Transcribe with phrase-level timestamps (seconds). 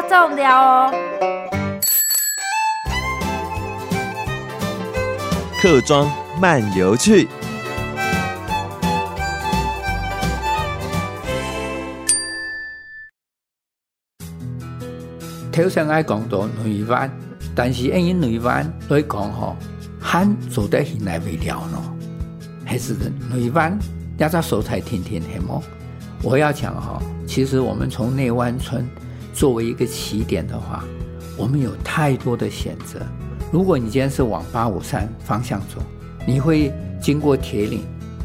[0.00, 0.94] 下重聊哦。
[5.60, 7.28] 客庄漫游趣。
[15.52, 16.54] 头先爱讲到台
[16.88, 17.10] 湾，
[17.54, 19.54] 但是因为台湾来讲吼，
[20.00, 21.78] 汉做得现来未了呢，
[22.64, 23.10] 还是台
[23.52, 23.78] 湾
[24.16, 25.62] 压榨手才天天黑么？
[26.22, 28.88] 我要讲哈，其实我们从内湾村
[29.32, 30.84] 作为一个起点的话，
[31.36, 33.00] 我们有太多的选择。
[33.52, 35.82] 如果你今天是往八五三方向走，
[36.26, 37.80] 你会经过铁岭，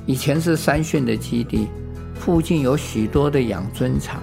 [0.06, 1.68] 以前是三训的基地，
[2.14, 4.22] 附近有许多的养尊场。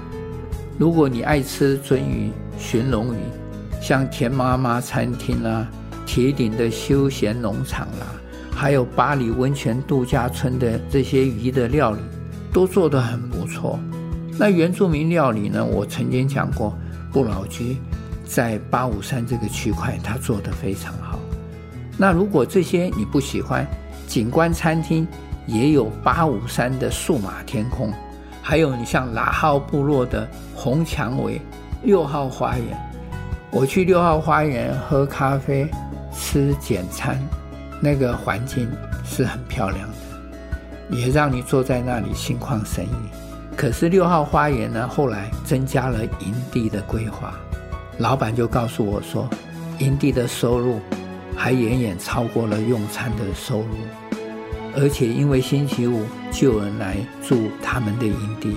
[0.79, 3.19] 如果你爱吃鳟鱼、鲟龙鱼，
[3.81, 5.67] 像田妈妈餐厅啦、
[6.07, 8.07] 铁岭的休闲农场啦，
[8.55, 12.01] 还有巴黎温泉度假村的这些鱼的料理，
[12.53, 13.79] 都做得很不错。
[14.45, 15.65] 那原住民料理呢？
[15.65, 16.77] 我曾经讲过，
[17.13, 17.77] 不老居。
[18.27, 21.17] 在八五三这个区块，它做得非常好。
[21.97, 23.65] 那如果这些你不喜欢，
[24.09, 25.07] 景观餐厅
[25.47, 27.93] 也有八五三的数码天空，
[28.43, 31.41] 还有你像拉号部落的红蔷薇
[31.85, 32.77] 六号花园，
[33.53, 35.71] 我去六号花园喝咖啡、
[36.13, 37.17] 吃简餐，
[37.81, 38.69] 那个环境
[39.05, 43.22] 是很漂亮的，也让你坐在那里心旷神怡。
[43.57, 47.35] 可是六号花园呢，后来增加了营地的规划。
[47.99, 49.29] 老板就告诉我说，
[49.79, 50.81] 营地的收入
[51.37, 53.67] 还远远超过了用餐的收入，
[54.77, 58.57] 而且因为星期五就有人来住他们的营地，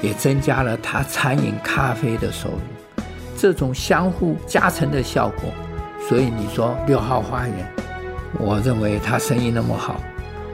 [0.00, 3.04] 也增加了他餐饮咖啡的收入。
[3.36, 5.50] 这种相互加成的效果，
[6.08, 7.72] 所以你说六号花园，
[8.38, 10.00] 我认为他生意那么好，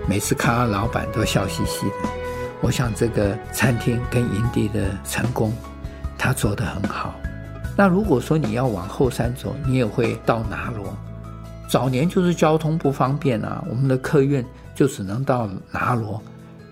[0.08, 2.23] 每次看到老板都笑嘻嘻的。
[2.64, 5.52] 我想这个餐厅跟营地的成功，
[6.16, 7.14] 他做得很好。
[7.76, 10.96] 那如果说你要往后山走，你也会到拿罗。
[11.68, 14.42] 早年就是交通不方便啊，我们的客运
[14.74, 16.22] 就只能到拿罗，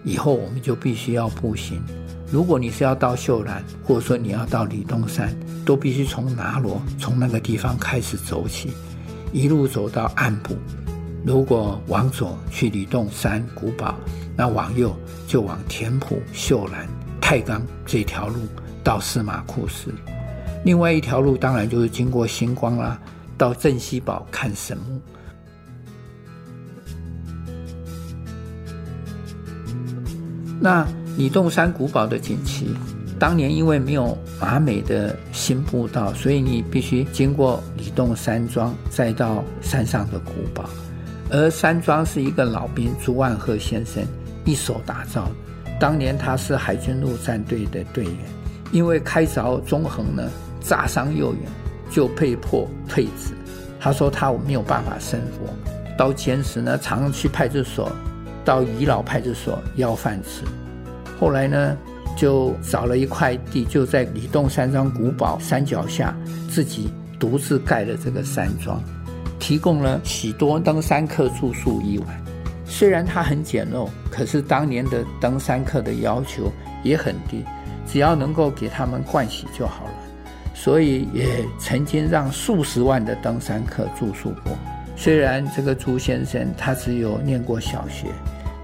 [0.03, 1.83] 以后我们就必须要步行。
[2.31, 5.37] 如果你是要到秀兰，或者说你要到李洞山，
[5.67, 8.73] 都必须从拿罗从那个地方开始走起，
[9.31, 10.57] 一路走到岸部。
[11.23, 13.95] 如果往左去李洞山古堡，
[14.37, 16.89] 那往右就往田浦、秀兰、
[17.21, 18.41] 太冈这条路
[18.83, 19.93] 到司马库斯。
[20.65, 22.99] 另外一条路当然就是经过星光啦，
[23.37, 25.01] 到镇西堡看神木。
[30.61, 32.67] 那李洞山古堡的景区，
[33.19, 40.71] 当年因为没有马美的新步道，所以你必须经过李洞山庄，再到山上的古堡。
[41.29, 44.05] 而山庄是一个老兵朱万鹤先生
[44.45, 45.29] 一手打造，
[45.79, 48.17] 当年他是海军陆战队的队员，
[48.73, 50.23] 因为开凿中横呢。
[50.65, 51.51] 炸伤右眼，
[51.91, 53.35] 就被迫退职。
[53.81, 55.53] 他说他没有办法生活，
[55.99, 57.91] 到监时呢，常去派出所，
[58.45, 60.45] 到宜老派出所要饭吃。
[61.19, 61.77] 后来呢，
[62.17, 66.17] 就找了一块地，就在李洞山庄古堡山脚下，
[66.49, 68.81] 自己独自盖了这个山庄，
[69.41, 72.25] 提供了许多登山客住宿一晚。
[72.73, 76.51] 虽然它很简陋，可是当年的登山客的要求
[76.83, 77.45] 也很低，
[77.87, 79.93] 只要能够给他们盥洗就好了。
[80.55, 84.57] 所以也曾经让数十万的登山客住宿过。
[84.97, 88.07] 虽然这个朱先生他只有念过小学，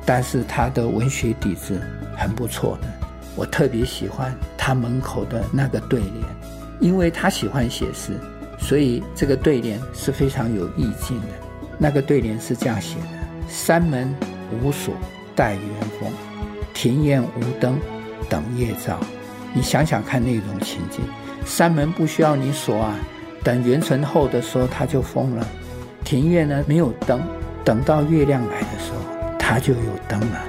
[0.07, 1.79] 但是他的文学底子
[2.17, 2.89] 很不错的。
[3.37, 6.25] 我特别喜欢他门口的那个对联，
[6.81, 8.15] 因为他喜欢写诗，
[8.59, 11.29] 所以这个对联是非常有意境的。
[11.77, 13.07] 那个对联是这样写的
[13.49, 14.15] ：“山门
[14.63, 14.95] 无锁
[15.35, 15.63] 待元
[15.99, 16.11] 丰，
[16.75, 17.79] 庭院无灯
[18.29, 19.01] 等夜照。”
[19.55, 21.01] 你想想看那种情景。
[21.45, 22.95] 山门不需要你锁啊，
[23.43, 25.47] 等元醇后的时候它就封了。
[26.05, 27.21] 庭院呢没有灯，
[27.65, 28.99] 等到月亮来的时候
[29.39, 30.41] 它就有灯了。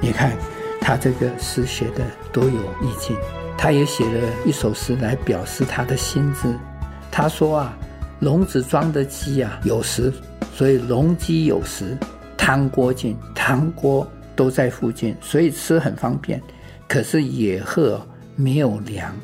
[0.00, 0.32] 你看
[0.80, 3.16] 他这个诗写的多有意境。
[3.58, 6.48] 他也写了一首诗来表示他的心志。
[7.10, 7.76] 他说啊，
[8.20, 10.12] 笼子装的鸡啊有食，
[10.54, 11.98] 所以笼鸡有食，
[12.48, 16.40] 汤锅近，汤锅都在附近，所以吃很方便。
[16.88, 18.00] 可是野鹤
[18.36, 19.14] 没有粮。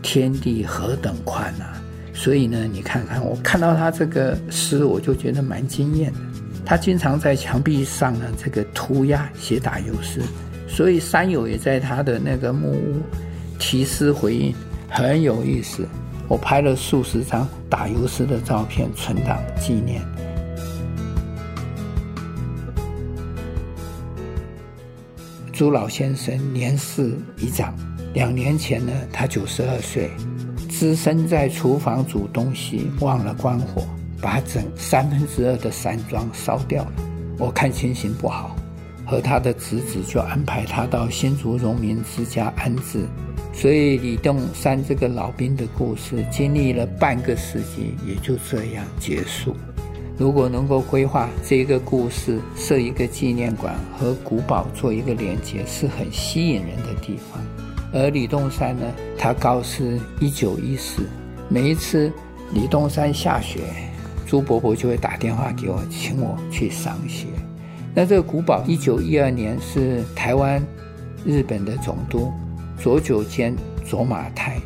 [0.00, 1.76] 天地何等宽啊！
[2.14, 6.18] 所以呢，你看看，我看到他这个诗，我就觉得蛮惊艳的。
[6.64, 10.22] 他经常在墙壁上呢，这个涂鸦写打油诗，
[10.66, 13.02] 所以山友也在他的那个木屋
[13.58, 14.54] 题诗回应，
[14.88, 15.86] 很有意思。
[16.28, 20.00] 我拍了数十张打油诗的照片存档纪念。
[25.60, 27.74] 朱老先生年事已长。
[28.14, 30.08] 两年前呢，他九十二岁，
[30.70, 33.86] 只身在厨房煮东西，忘了关火，
[34.22, 36.92] 把整三分之二的山庄烧掉了。
[37.36, 38.56] 我看情形不好，
[39.04, 43.06] 和他的侄子就安排他到新竹荣民之家安置。
[43.52, 49.54] 所以李栋山这个老兵的故事，经历了半个世纪，也就这样结束。
[50.20, 57.42] 如果能够规划这个故事，设一个纪念馆和古堡做一个连接，是很吸引人的地方。
[57.90, 58.82] 而李东山呢，
[59.16, 61.08] 他高师一九一四，
[61.48, 62.12] 每一次
[62.52, 63.60] 李东山下雪，
[64.26, 67.26] 朱伯伯就会打电话给我，请我去赏雪。
[67.94, 70.62] 那这个古堡一九一二年是台湾
[71.24, 72.30] 日本的总督
[72.78, 73.56] 佐久间
[73.86, 74.60] 左马太，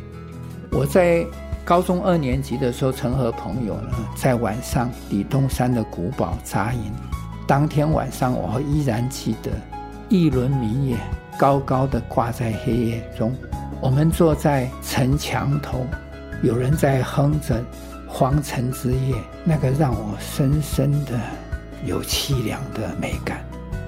[0.73, 1.25] 我在。
[1.65, 6.91] 高中二年级的时候，曾和朋友呢在晚上李东山的古堡扎营。
[7.47, 9.49] 当天晚上，我依然记得
[10.07, 10.95] 一轮明月
[11.39, 13.35] 高高的挂在黑夜中，
[13.81, 15.83] 我们坐在城墙头，
[16.43, 17.59] 有人在哼着
[18.07, 21.19] 《黄城之夜》，那个让我深深的
[21.83, 23.43] 有凄凉的美感。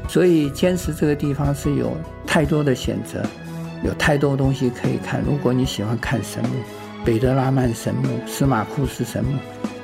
[0.10, 1.96] 所以，坚持这个地方是有
[2.26, 3.24] 太多的选择，
[3.84, 5.22] 有太多东西可以看。
[5.22, 6.56] 如果你喜欢看神木。
[7.07, 9.39] 北德拉曼神木、司马库斯神木、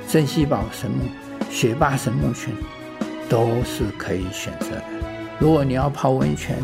[0.06, 1.06] 镇西堡神木、
[1.48, 2.54] 雪霸神木群，
[3.30, 4.82] 都是可以选择的。
[5.38, 6.54] 如果你要泡温泉，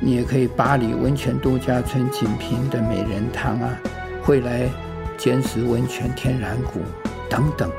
[0.00, 3.78] 你也可以巴黎温泉度假村锦屏的美人汤啊，
[4.22, 4.66] 会来
[5.18, 6.80] 坚石温泉天然谷
[7.28, 7.70] 等等，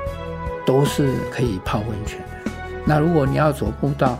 [0.67, 2.51] 都是可以泡温泉的。
[2.85, 4.19] 那如果你要走步道，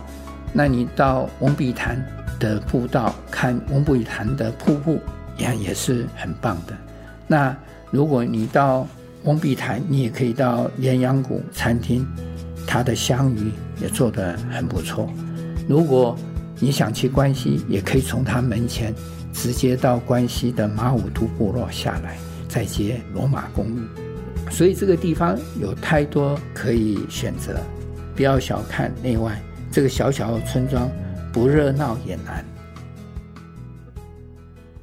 [0.52, 2.04] 那你到翁碧潭
[2.40, 4.98] 的步道看翁碧潭的瀑布，
[5.36, 6.76] 也也是很棒的。
[7.28, 7.56] 那
[7.90, 8.86] 如果你到
[9.24, 12.06] 翁碧潭，你也可以到鸳鸯谷餐厅，
[12.66, 13.50] 它的香鱼
[13.80, 15.10] 也做得很不错。
[15.68, 16.16] 如果
[16.58, 18.94] 你想去关西，也可以从它门前
[19.32, 22.16] 直接到关西的马武都部落下来，
[22.48, 23.82] 再接罗马公路。
[24.50, 27.60] 所以这个地方有太多可以选择，
[28.16, 29.40] 不要小看内外
[29.70, 30.90] 这个小小的村庄，
[31.32, 32.44] 不热闹也难。